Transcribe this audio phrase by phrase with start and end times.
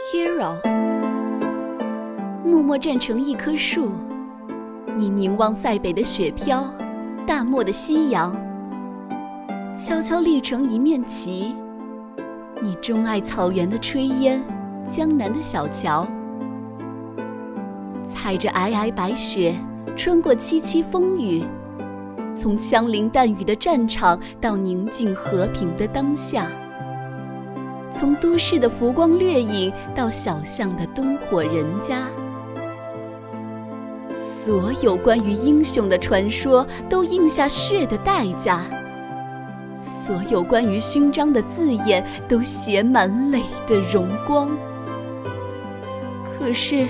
[0.00, 0.54] Hero，
[2.42, 3.92] 默默站成一棵树，
[4.96, 6.64] 你凝望塞北的雪飘，
[7.26, 8.34] 大漠的夕阳，
[9.76, 11.54] 悄悄立成一面旗。
[12.62, 14.42] 你钟爱草原的炊烟，
[14.88, 16.06] 江南的小桥，
[18.02, 19.54] 踩着皑皑白雪，
[19.94, 21.44] 穿过凄凄风雨，
[22.32, 26.46] 从枪林弹雨的战场到宁静和平的当下。
[27.92, 32.06] 从都市的浮光掠影到小巷的灯火人家，
[34.14, 38.62] 所有关于英雄的传说都印下血的代价，
[39.76, 44.50] 所有关于勋章的字眼都写满泪的荣光。
[46.24, 46.86] 可是，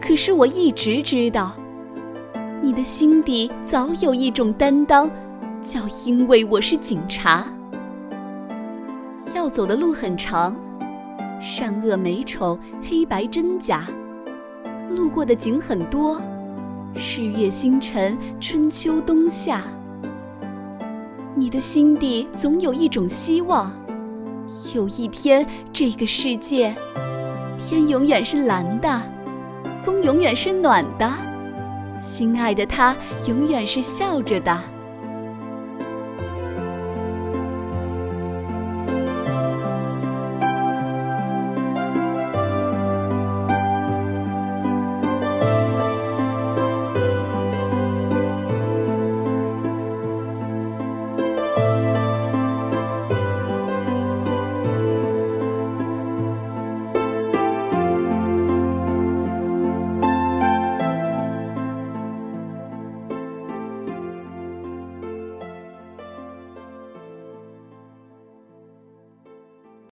[0.00, 1.52] 可是我一直知道，
[2.62, 5.10] 你的心底早有一种担当，
[5.60, 7.44] 叫因为我是警察。
[9.34, 10.56] 要走的路很长，
[11.40, 13.86] 善恶美丑，黑白真假，
[14.90, 16.20] 路过的景很多，
[16.94, 19.62] 日月星辰，春秋冬夏。
[21.34, 23.70] 你的心底总有一种希望，
[24.74, 26.74] 有一天这个世界，
[27.58, 29.02] 天永远是蓝的，
[29.84, 31.08] 风永远是暖的，
[32.00, 32.96] 心爱的他
[33.28, 34.58] 永远是笑着的。